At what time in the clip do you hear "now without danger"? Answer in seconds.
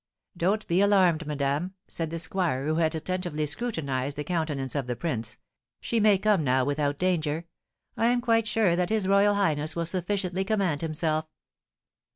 6.43-7.45